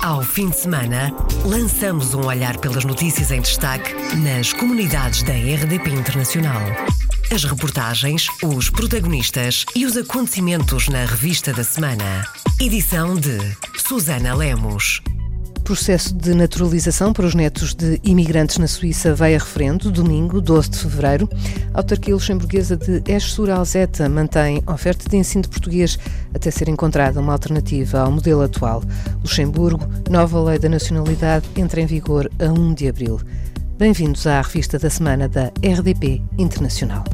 [0.00, 1.12] Ao fim de semana,
[1.44, 6.62] lançamos um olhar pelas notícias em destaque nas comunidades da RDP Internacional.
[7.32, 12.24] As reportagens, os protagonistas e os acontecimentos na revista da semana.
[12.60, 13.38] Edição de
[13.76, 15.02] Susana Lemos
[15.68, 20.70] processo de naturalização para os netos de imigrantes na Suíça vai a referendo, domingo, 12
[20.70, 21.28] de fevereiro.
[21.74, 25.98] A autarquia luxemburguesa de Esch-sur-Alzette mantém oferta de ensino de português
[26.34, 28.82] até ser encontrada uma alternativa ao modelo atual.
[29.20, 33.20] Luxemburgo, nova lei da nacionalidade entra em vigor a 1 de abril.
[33.76, 37.04] Bem-vindos à revista da semana da RDP Internacional.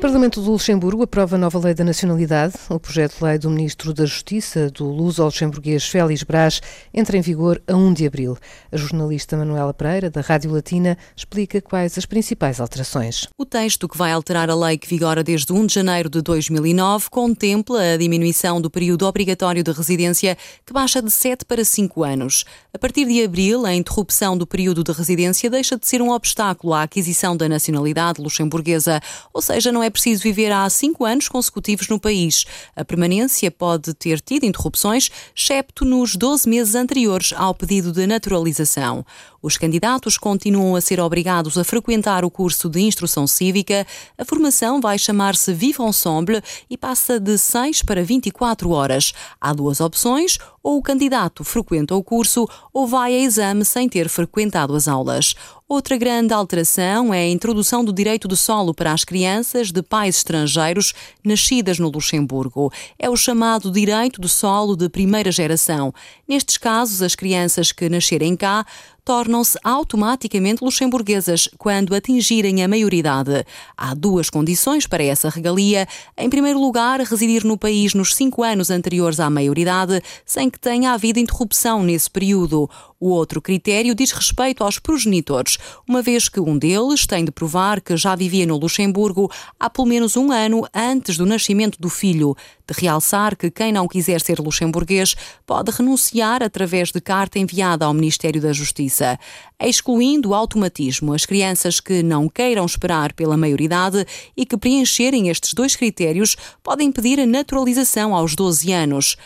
[0.00, 2.54] O Parlamento do Luxemburgo aprova a nova lei da nacionalidade.
[2.70, 7.60] O projeto de lei do Ministro da Justiça, do luso-luxemburguês Félix Brás, entra em vigor
[7.66, 8.34] a 1 de abril.
[8.72, 13.28] A jornalista Manuela Pereira, da Rádio Latina, explica quais as principais alterações.
[13.36, 17.10] O texto que vai alterar a lei que vigora desde 1 de janeiro de 2009
[17.10, 22.46] contempla a diminuição do período obrigatório de residência, que baixa de 7 para 5 anos.
[22.72, 26.72] A partir de abril, a interrupção do período de residência deixa de ser um obstáculo
[26.72, 28.98] à aquisição da nacionalidade luxemburguesa,
[29.34, 32.44] ou seja, não é preciso viver há cinco anos consecutivos no país.
[32.74, 39.04] A permanência pode ter tido interrupções, excepto nos 12 meses anteriores ao pedido de naturalização.
[39.42, 43.86] Os candidatos continuam a ser obrigados a frequentar o curso de instrução cívica.
[44.18, 49.14] A formação vai chamar-se Vive Ensemble e passa de 6 para 24 horas.
[49.40, 54.08] Há duas opções: ou o candidato frequenta o curso ou vai a exame sem ter
[54.08, 55.34] frequentado as aulas.
[55.66, 60.16] Outra grande alteração é a introdução do direito de solo para as crianças de pais
[60.16, 60.92] estrangeiros
[61.24, 62.72] nascidas no Luxemburgo.
[62.98, 65.94] É o chamado direito de solo de primeira geração.
[66.28, 68.66] Nestes casos, as crianças que nascerem cá
[69.10, 73.44] tornam-se automaticamente luxemburguesas quando atingirem a maioridade.
[73.76, 75.88] Há duas condições para essa regalia.
[76.16, 80.92] Em primeiro lugar, residir no país nos cinco anos anteriores à maioridade, sem que tenha
[80.92, 82.70] havido interrupção nesse período.
[83.00, 85.56] O outro critério diz respeito aos progenitores,
[85.88, 89.28] uma vez que um deles tem de provar que já vivia no Luxemburgo
[89.58, 92.36] há pelo menos um ano antes do nascimento do filho.
[92.70, 97.92] De realçar que quem não quiser ser luxemburguês pode renunciar através de carta enviada ao
[97.92, 99.18] Ministério da Justiça,
[99.60, 105.52] excluindo o automatismo as crianças que não queiram esperar pela maioridade e que preencherem estes
[105.52, 109.16] dois critérios podem pedir a naturalização aos 12 anos.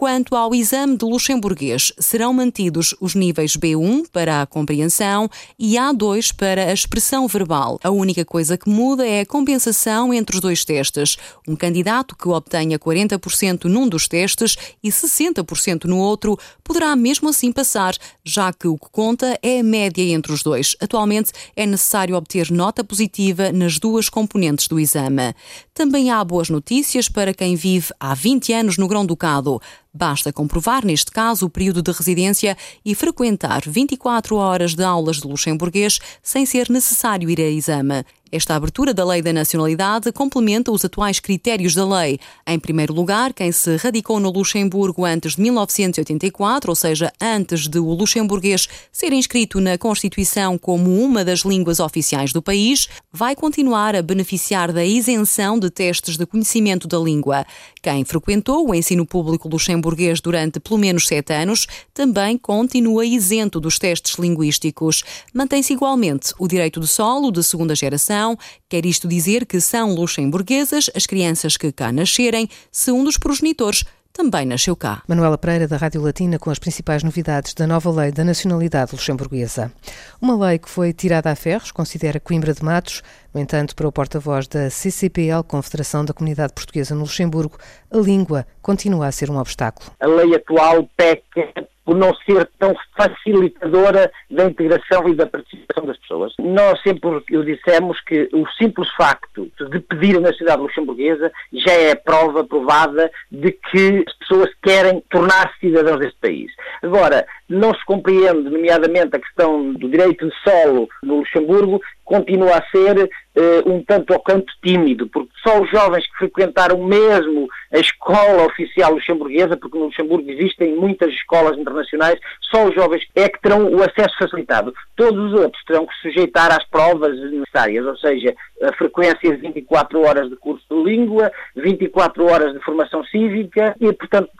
[0.00, 5.28] Quanto ao exame de luxemburguês, serão mantidos os níveis B1 para a compreensão
[5.58, 7.78] e A2 para a expressão verbal.
[7.84, 11.18] A única coisa que muda é a compensação entre os dois testes.
[11.46, 17.52] Um candidato que obtenha 40% num dos testes e 60% no outro poderá mesmo assim
[17.52, 17.94] passar,
[18.24, 20.74] já que o que conta é a média entre os dois.
[20.80, 25.34] Atualmente é necessário obter nota positiva nas duas componentes do exame.
[25.80, 29.58] Também há boas notícias para quem vive há 20 anos no Grão-Ducado.
[29.94, 32.54] Basta comprovar, neste caso, o período de residência
[32.84, 38.04] e frequentar 24 horas de aulas de luxemburguês sem ser necessário ir a exame.
[38.32, 42.20] Esta abertura da lei da nacionalidade complementa os atuais critérios da lei.
[42.46, 47.80] Em primeiro lugar, quem se radicou no Luxemburgo antes de 1984, ou seja, antes de
[47.80, 53.96] o luxemburguês ser inscrito na Constituição como uma das línguas oficiais do país, vai continuar
[53.96, 57.44] a beneficiar da isenção de testes de conhecimento da língua.
[57.82, 63.76] Quem frequentou o ensino público luxemburguês durante pelo menos sete anos também continua isento dos
[63.76, 65.02] testes linguísticos.
[65.34, 68.19] Mantém-se igualmente o direito de solo de segunda geração
[68.68, 73.84] quer isto dizer que são luxemburguesas as crianças que cá nascerem, se um dos progenitores
[74.12, 75.02] também nasceu cá.
[75.08, 79.72] Manuela Pereira, da Rádio Latina, com as principais novidades da nova lei da nacionalidade luxemburguesa.
[80.20, 83.02] Uma lei que foi tirada a ferros, considera Coimbra de Matos.
[83.32, 87.56] No entanto, para o porta-voz da CCPL, Confederação da Comunidade Portuguesa no Luxemburgo,
[87.90, 89.90] a língua continua a ser um obstáculo.
[90.00, 95.98] A lei atual peca por não ser tão facilitadora da integração e da participação das
[96.10, 96.34] pessoas.
[96.38, 101.94] Nós sempre o dissemos que o simples facto de pedir a nacionalidade luxemburguesa já é
[101.94, 106.52] prova provada de que as pessoas querem tornar-se cidadãos deste país.
[106.82, 111.80] Agora, não se compreende, nomeadamente, a questão do direito de solo no Luxemburgo,
[112.10, 116.82] continua a ser uh, um tanto ao canto tímido, porque só os jovens que frequentaram
[116.82, 123.06] mesmo a escola oficial luxemburguesa, porque no Luxemburgo existem muitas escolas internacionais, só os jovens
[123.14, 124.74] é que terão o acesso facilitado.
[124.96, 129.36] Todos os outros terão que se sujeitar às provas necessárias, ou seja, a frequência de
[129.36, 134.30] 24 horas de curso de língua, 24 horas de formação cívica e, portanto,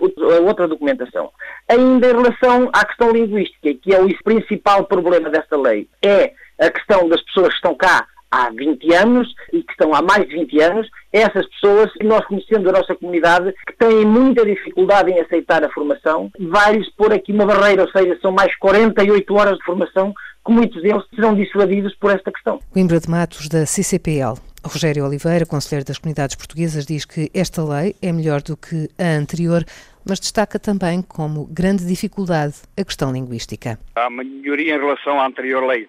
[0.45, 1.31] outra documentação.
[1.69, 6.71] Ainda em relação à questão linguística, que é o principal problema desta lei, é a
[6.71, 10.37] questão das pessoas que estão cá há 20 anos e que estão há mais de
[10.37, 15.65] 20 anos, essas pessoas, nós conhecendo a nossa comunidade, que têm muita dificuldade em aceitar
[15.65, 20.15] a formação, vai-lhes pôr aqui uma barreira, ou seja, são mais 48 horas de formação
[20.45, 22.61] que muitos deles serão dissuadidos por esta questão.
[22.71, 24.35] Coimbra de Matos, da CCPL.
[24.63, 29.17] Rogério Oliveira, conselheiro das comunidades portuguesas, diz que esta lei é melhor do que a
[29.17, 29.65] anterior,
[30.09, 33.79] mas destaca também como grande dificuldade a questão linguística.
[33.95, 35.89] Há uma melhoria em relação à anterior lei.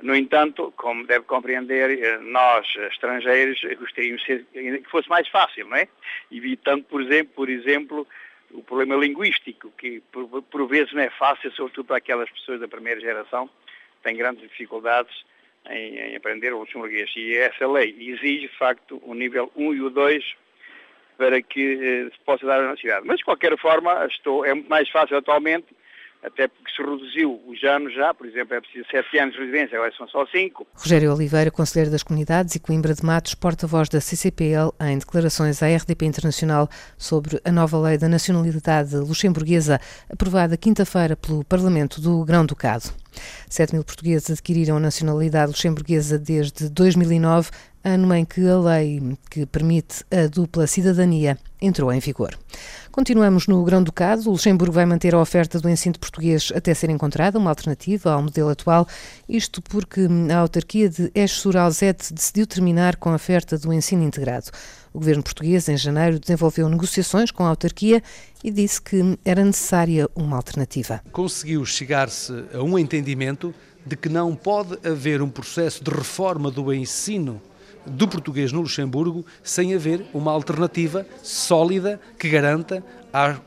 [0.00, 5.88] No entanto, como deve compreender, eh, nós, estrangeiros, gostaríamos que fosse mais fácil, não é?
[6.30, 8.06] Evitando, por exemplo, por exemplo
[8.50, 12.68] o problema linguístico, que por, por vezes não é fácil, sobretudo para aquelas pessoas da
[12.68, 15.14] primeira geração, que têm grandes dificuldades
[15.68, 17.10] em, em aprender o luxemburguês.
[17.16, 20.24] E essa lei exige, de facto, o nível 1 e o 2
[21.18, 23.06] para que eh, se possa dar a cidade.
[23.06, 25.66] Mas, de qualquer forma, estou, é muito mais fácil atualmente
[26.22, 29.76] até porque se reduziu os anos já, por exemplo, é preciso sete anos de residência,
[29.76, 30.66] agora são só cinco.
[30.74, 35.68] Rogério Oliveira, Conselheiro das Comunidades e Coimbra de Matos, porta-voz da CCPL, em declarações à
[35.68, 39.80] RDP Internacional sobre a nova lei da nacionalidade luxemburguesa,
[40.10, 42.92] aprovada quinta-feira pelo Parlamento do Grão-Ducado.
[43.48, 47.50] 7 mil portugueses adquiriram a nacionalidade luxemburguesa desde 2009,
[47.88, 52.38] ano em que a lei que permite a dupla cidadania entrou em vigor.
[52.92, 54.28] Continuamos no Grão-Ducado.
[54.28, 58.22] O Luxemburgo vai manter a oferta do ensino português até ser encontrada uma alternativa ao
[58.22, 58.86] modelo atual,
[59.28, 64.50] isto porque a autarquia de Esch-sur-Alzette decidiu terminar com a oferta do ensino integrado.
[64.92, 68.02] O governo português, em janeiro, desenvolveu negociações com a autarquia
[68.42, 71.00] e disse que era necessária uma alternativa.
[71.12, 73.54] Conseguiu chegar-se a um entendimento
[73.86, 77.40] de que não pode haver um processo de reforma do ensino
[77.86, 82.82] do português no Luxemburgo sem haver uma alternativa sólida que garanta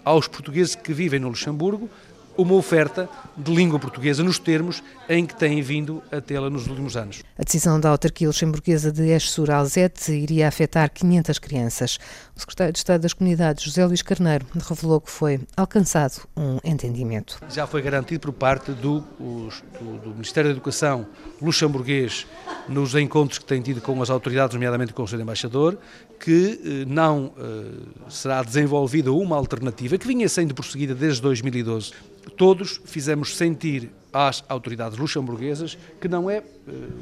[0.04, 1.90] aos portugueses que vivem no Luxemburgo
[2.38, 6.96] uma oferta de língua portuguesa nos termos em que têm vindo a tê-la nos últimos
[6.96, 7.24] anos.
[7.38, 12.00] A decisão da autarquia luxemburguesa de Esch-sur-Alzette iria afetar 500 crianças.
[12.42, 17.40] O secretário de Estado das Comunidades, José Luís Carneiro, revelou que foi alcançado um entendimento.
[17.52, 21.06] Já foi garantido por parte do, do, do Ministério da Educação
[21.40, 22.26] luxemburguês
[22.68, 25.22] nos encontros que tem tido com as autoridades, nomeadamente com o Sr.
[25.22, 25.78] Embaixador,
[26.20, 31.94] que eh, não eh, será desenvolvida uma alternativa que vinha sendo prosseguida desde 2012
[32.38, 36.44] todos fizemos sentir às autoridades luxemburguesas que não é eh,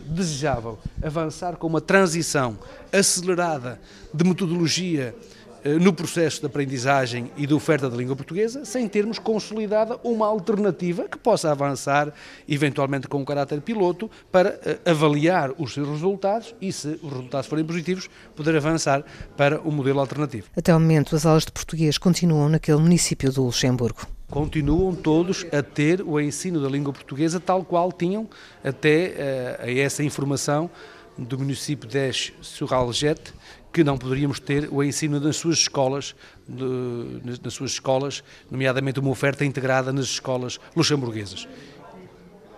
[0.08, 2.58] desejável avançar com uma transição
[2.92, 3.80] acelerada
[4.14, 5.16] de metodologia
[5.64, 10.26] eh, no processo de aprendizagem e de oferta da língua portuguesa, sem termos consolidada uma
[10.26, 12.14] alternativa que possa avançar,
[12.48, 17.48] eventualmente com um caráter piloto, para eh, avaliar os seus resultados e, se os resultados
[17.48, 19.04] forem positivos, poder avançar
[19.36, 20.48] para um modelo alternativo.
[20.56, 25.62] Até o momento, as aulas de português continuam naquele município do Luxemburgo continuam todos a
[25.64, 28.30] ter o ensino da língua portuguesa tal qual tinham
[28.64, 30.70] até uh, essa informação
[31.18, 33.34] do município de Esch sur Algete,
[33.74, 36.16] que não poderíamos ter o ensino nas suas escolas,
[36.48, 41.48] de, nas suas escolas, nomeadamente uma oferta integrada nas escolas luxemburguesas.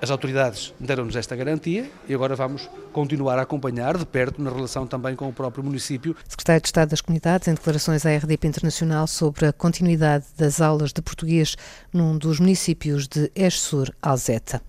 [0.02, 4.88] As autoridades deram-nos esta garantia e agora vamos continuar a acompanhar de perto na relação
[4.88, 6.16] também com o próprio município.
[6.28, 10.92] Secretário de Estado das Comunidades, em declarações à RDP Internacional sobre a continuidade das aulas
[10.92, 11.56] de português
[11.94, 14.60] num dos municípios de Esch-sur-Alzette.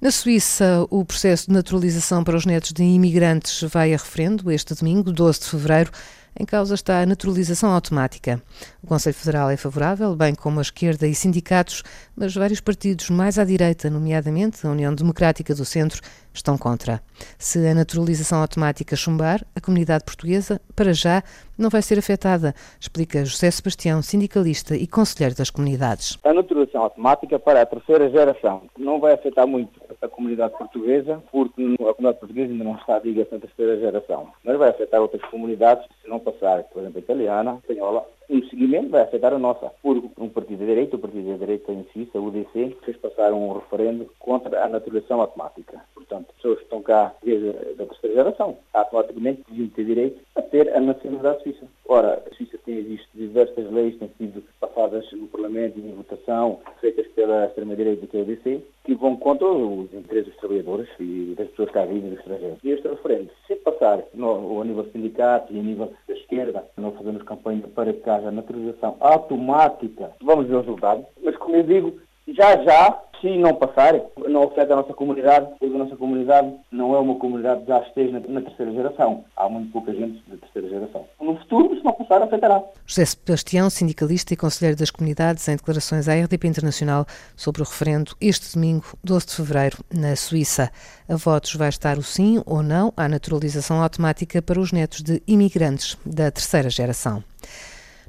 [0.00, 4.72] Na Suíça, o processo de naturalização para os netos de imigrantes vai a referendo este
[4.72, 5.90] domingo, 12 de fevereiro.
[6.38, 8.42] Em causa está a naturalização automática.
[8.82, 11.82] O Conselho Federal é favorável, bem como a esquerda e sindicatos,
[12.16, 16.00] mas vários partidos mais à direita, nomeadamente a União Democrática do Centro,
[16.38, 17.00] estão contra.
[17.38, 21.22] Se a naturalização automática chumbar, a comunidade portuguesa, para já,
[21.56, 26.18] não vai ser afetada, explica José Sebastião, sindicalista e conselheiro das comunidades.
[26.24, 31.74] A naturalização automática para a terceira geração não vai afetar muito a comunidade portuguesa, porque
[31.80, 34.28] a comunidade portuguesa ainda não está, diga-se, na terceira geração.
[34.44, 38.42] Mas vai afetar outras comunidades, se não passar, por exemplo, a italiana, a espanhola, um
[38.48, 39.70] seguimento vai afetar a nossa.
[39.82, 43.32] Porque um partido de direita, o partido de direita em Suíça, o UDC, fez passar
[43.32, 45.80] um referendo contra a naturalização automática.
[45.94, 50.74] Portanto, pessoas que estão cá desde a terceira geração, automaticamente deviam ter direito a ter
[50.74, 51.66] a nacionalidade suíça.
[51.86, 55.94] Ora, a Suíça tem visto diversas leis que têm sido passadas no Parlamento e em
[55.94, 61.48] votação, feitas pela extrema-direita do TDC, que vão contra os interesses dos trabalhadores e das
[61.48, 62.58] pessoas que cá vivem dos estrangeiros.
[62.62, 65.92] E este referendo, se passar no, a nível sindicato e a nível
[66.28, 71.56] esquerda, não fazemos campanha para que haja naturalização automática, vamos ver os resultados, mas como
[71.56, 73.94] eu digo, já já Se não passar,
[74.28, 78.12] não afeta a nossa comunidade, porque a nossa comunidade não é uma comunidade já esteja
[78.12, 79.24] na, na terceira geração.
[79.36, 81.04] Há muito pouca gente da terceira geração.
[81.20, 82.62] No futuro, se não passar, afetará.
[82.86, 87.06] José Sebastião, sindicalista e conselheiro das comunidades, em declarações à RDP Internacional
[87.36, 90.70] sobre o referendo este domingo, 12 de fevereiro, na Suíça.
[91.08, 95.22] A votos vai estar o sim ou não à naturalização automática para os netos de
[95.26, 97.22] imigrantes da terceira geração.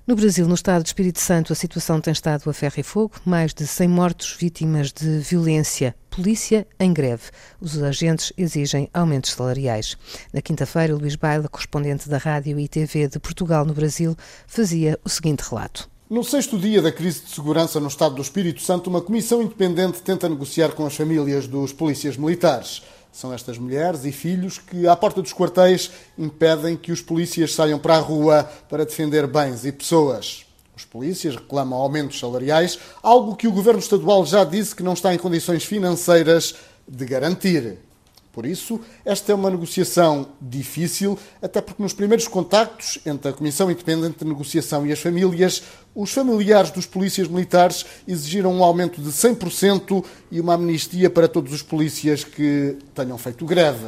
[0.08, 3.14] No Brasil, no estado de Espírito Santo, a situação tem estado a ferro e fogo.
[3.24, 5.96] Mais de 100 mortos vítimas de violência.
[6.10, 7.24] Polícia em greve.
[7.62, 9.98] Os agentes exigem aumentos salariais.
[10.34, 14.16] Na quinta-feira, Luís Baila, correspondente da Rádio e TV de Portugal no Brasil,
[14.48, 15.90] fazia o seguinte relato.
[16.10, 20.02] No sexto dia da crise de segurança no Estado do Espírito Santo, uma comissão independente
[20.02, 22.82] tenta negociar com as famílias dos polícias militares.
[23.20, 27.78] São estas mulheres e filhos que, à porta dos quartéis, impedem que os polícias saiam
[27.78, 30.46] para a rua para defender bens e pessoas.
[30.74, 35.14] Os polícias reclamam aumentos salariais, algo que o governo estadual já disse que não está
[35.14, 36.56] em condições financeiras
[36.88, 37.80] de garantir.
[38.40, 43.70] Por isso, esta é uma negociação difícil, até porque nos primeiros contactos entre a Comissão
[43.70, 45.62] Independente de Negociação e as famílias,
[45.94, 51.52] os familiares dos polícias militares exigiram um aumento de 100% e uma amnistia para todos
[51.52, 53.88] os polícias que tenham feito greve.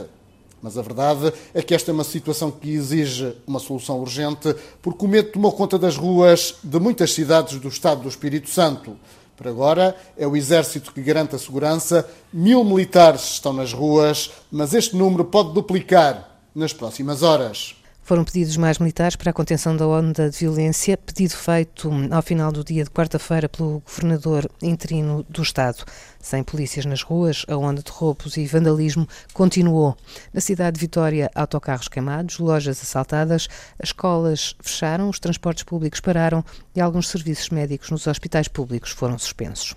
[0.62, 5.06] Mas a verdade é que esta é uma situação que exige uma solução urgente, porque
[5.06, 8.98] o medo tomou conta das ruas de muitas cidades do Estado do Espírito Santo.
[9.42, 12.08] Por agora, é o Exército que garante a segurança.
[12.32, 17.76] Mil militares estão nas ruas, mas este número pode duplicar nas próximas horas.
[18.12, 22.52] Foram pedidos mais militares para a contenção da onda de violência, pedido feito ao final
[22.52, 25.86] do dia de quarta-feira pelo governador interino do Estado.
[26.20, 29.96] Sem polícias nas ruas, a onda de roubos e vandalismo continuou.
[30.34, 33.48] Na cidade de Vitória, autocarros queimados, lojas assaltadas,
[33.80, 36.44] as escolas fecharam, os transportes públicos pararam
[36.76, 39.74] e alguns serviços médicos nos hospitais públicos foram suspensos.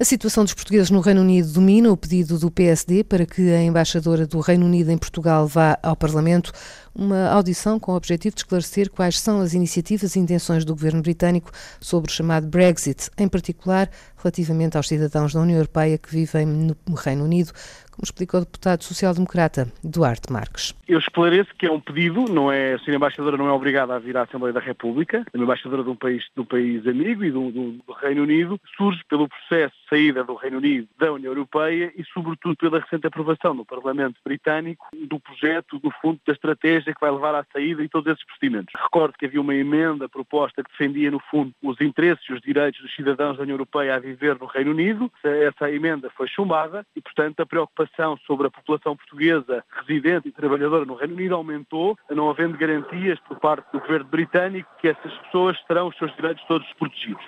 [0.00, 3.62] A situação dos portugueses no Reino Unido domina o pedido do PSD para que a
[3.62, 6.52] embaixadora do Reino Unido em Portugal vá ao Parlamento,
[6.94, 11.02] uma audição com o objetivo de esclarecer quais são as iniciativas e intenções do governo
[11.02, 13.88] britânico sobre o chamado Brexit, em particular
[14.22, 17.52] relativamente aos cidadãos da União Europeia que vivem no Reino Unido,
[18.00, 20.74] como explicou o deputado social-democrata Duarte Marques.
[20.88, 23.98] Eu esclareço que é um pedido, não é, a senhora embaixadora não é obrigada a
[23.98, 27.30] vir à Assembleia da República, uma embaixadora de um país, de um país amigo e
[27.30, 31.30] do, do, do Reino Unido, surge pelo processo de saída do Reino Unido da União
[31.30, 36.79] Europeia e sobretudo pela recente aprovação no Parlamento Britânico do projeto, do fundo da estratégia
[36.84, 38.72] que vai levar à saída e todos esses procedimentos.
[38.80, 42.80] Recordo que havia uma emenda proposta que defendia, no fundo, os interesses e os direitos
[42.80, 45.10] dos cidadãos da União Europeia a viver no Reino Unido.
[45.22, 50.84] Essa emenda foi chumbada e, portanto, a preocupação sobre a população portuguesa residente e trabalhadora
[50.84, 55.60] no Reino Unido aumentou, não havendo garantias por parte do governo britânico que essas pessoas
[55.64, 57.24] terão os seus direitos todos protegidos.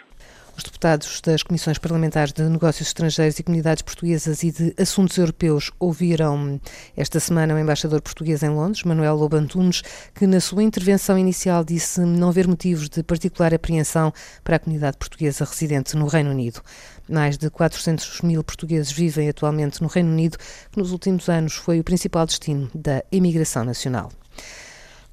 [0.82, 5.70] Os deputados das Comissões Parlamentares de Negócios Estrangeiros e Comunidades Portuguesas e de Assuntos Europeus
[5.78, 6.60] ouviram
[6.96, 12.00] esta semana o embaixador português em Londres, Manuel Lobantunes, que na sua intervenção inicial disse
[12.00, 14.12] não haver motivos de particular apreensão
[14.42, 16.60] para a comunidade portuguesa residente no Reino Unido.
[17.08, 21.78] Mais de 400 mil portugueses vivem atualmente no Reino Unido, que nos últimos anos foi
[21.78, 24.10] o principal destino da imigração nacional.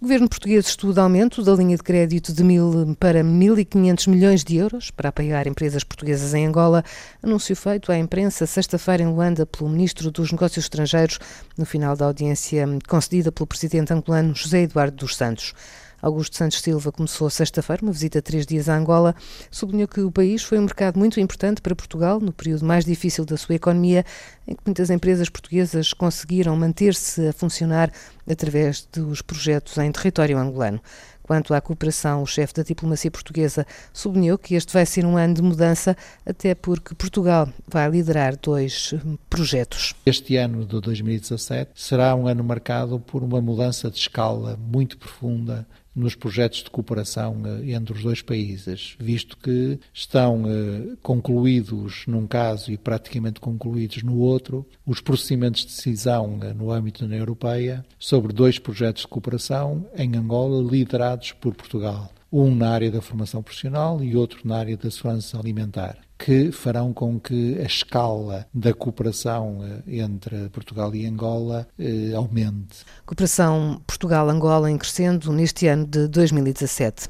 [0.01, 4.55] O governo português estuda aumento da linha de crédito de mil para 1.500 milhões de
[4.55, 6.85] euros para apoiar empresas portuguesas em Angola.
[7.21, 11.19] Anúncio feito à imprensa sexta-feira em Luanda pelo ministro dos Negócios Estrangeiros,
[11.57, 15.53] no final da audiência concedida pelo presidente angolano José Eduardo dos Santos.
[16.01, 19.15] Augusto Santos Silva começou sexta-feira uma visita de três dias a Angola.
[19.51, 23.25] Sublinhou que o país foi um mercado muito importante para Portugal no período mais difícil
[23.25, 24.05] da sua economia,
[24.47, 27.91] em que muitas empresas portuguesas conseguiram manter-se a funcionar
[28.29, 30.81] através dos projetos em território angolano.
[31.29, 33.63] Quanto à cooperação, o chefe da diplomacia portuguesa
[33.93, 38.93] sublinhou que este vai ser um ano de mudança, até porque Portugal vai liderar dois
[38.93, 39.93] hum, projetos.
[40.07, 45.67] Este ano de 2017 será um ano marcado por uma mudança de escala muito profunda
[45.99, 52.25] nos projetos de cooperação eh, entre os dois países, visto que estão eh, concluídos num
[52.25, 57.19] caso e praticamente concluídos no outro os procedimentos de decisão eh, no âmbito da União
[57.19, 62.11] Europeia sobre dois projetos de cooperação em Angola liderados por Portugal.
[62.31, 66.91] Um na área da formação profissional e outro na área da segurança alimentar que farão
[66.91, 72.83] com que a escala da cooperação eh, entre Portugal e Angola eh, aumente.
[73.05, 77.07] Cooperação Portugal-Angola em crescendo neste ano de 2017.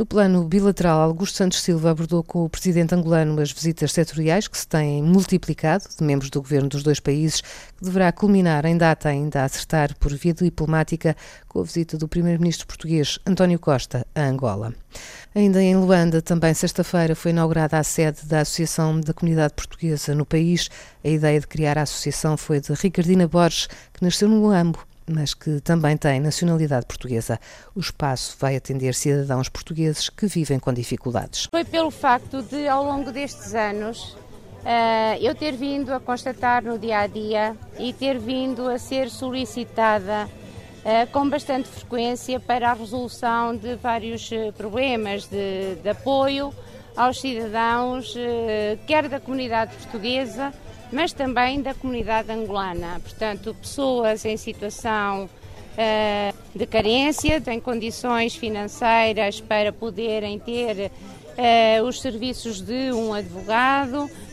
[0.00, 4.56] No plano bilateral, Augusto Santos Silva abordou com o presidente angolano as visitas setoriais que
[4.56, 9.10] se têm multiplicado de membros do governo dos dois países, que deverá culminar em data
[9.10, 11.14] ainda a acertar por via diplomática
[11.46, 14.72] com a visita do primeiro-ministro português António Costa a Angola.
[15.34, 20.24] Ainda em Luanda, também sexta-feira, foi inaugurada a sede da Associação da Comunidade Portuguesa no
[20.24, 20.70] país.
[21.04, 24.78] A ideia de criar a associação foi de Ricardina Borges, que nasceu no Ambo,
[25.10, 27.38] mas que também tem nacionalidade portuguesa.
[27.74, 31.48] O espaço vai atender cidadãos portugueses que vivem com dificuldades.
[31.50, 34.16] Foi pelo facto de, ao longo destes anos,
[34.60, 39.10] uh, eu ter vindo a constatar no dia a dia e ter vindo a ser
[39.10, 40.28] solicitada
[40.84, 46.52] uh, com bastante frequência para a resolução de vários uh, problemas de, de, apoio
[46.96, 48.14] aos cidadãos,
[48.86, 50.52] quer da comunidade portuguesa,
[50.92, 53.00] mas também da comunidade angolana.
[53.00, 55.28] Portanto, pessoas em situação
[56.54, 60.90] de carência, têm condições financeiras para poderem ter
[61.86, 64.29] os serviços de um advogado, eh,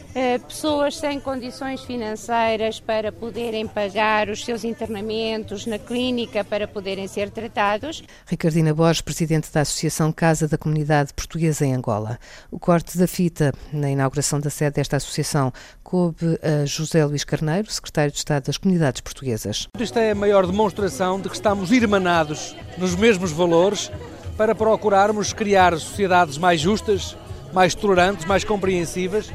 [0.47, 7.29] pessoas sem condições financeiras para poderem pagar os seus internamentos na clínica para poderem ser
[7.29, 8.03] tratados.
[8.25, 12.17] Ricardina Borges, presidente da Associação Casa da Comunidade Portuguesa em Angola.
[12.49, 15.51] O corte da fita na inauguração da sede desta associação
[15.83, 19.67] coube a José Luís Carneiro, secretário de Estado das Comunidades Portuguesas.
[19.79, 23.91] Isto é a maior demonstração de que estamos irmanados nos mesmos valores
[24.35, 27.15] para procurarmos criar sociedades mais justas,
[27.53, 29.31] mais tolerantes, mais compreensivas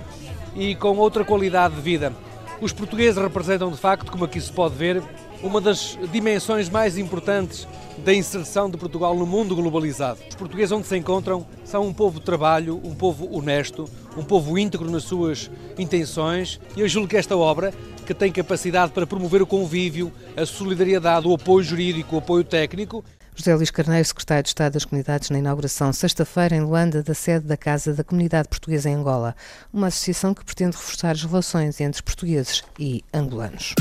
[0.55, 2.13] e com outra qualidade de vida.
[2.61, 5.03] Os portugueses representam, de facto, como aqui se pode ver,
[5.43, 7.67] uma das dimensões mais importantes
[7.99, 10.21] da inserção de Portugal no mundo globalizado.
[10.29, 14.57] Os portugueses onde se encontram são um povo de trabalho, um povo honesto, um povo
[14.57, 17.73] íntegro nas suas intenções e eu julgo que esta obra,
[18.07, 23.05] que tem capacidade para promover o convívio, a solidariedade, o apoio jurídico, o apoio técnico,
[23.35, 27.47] José Luís Carneiro, secretário de Estado das Comunidades, na inauguração sexta-feira em Luanda da sede
[27.47, 29.35] da Casa da Comunidade Portuguesa em Angola,
[29.73, 33.75] uma associação que pretende reforçar as relações entre portugueses e angolanos.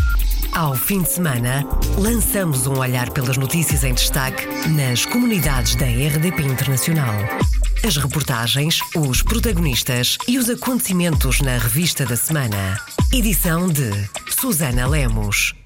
[0.54, 1.66] Ao fim de semana,
[1.98, 7.16] lançamos um olhar pelas notícias em destaque nas comunidades da RDP Internacional.
[7.86, 12.78] As reportagens, os protagonistas e os acontecimentos na revista da semana.
[13.12, 13.92] Edição de
[14.30, 15.61] Susana Lemos.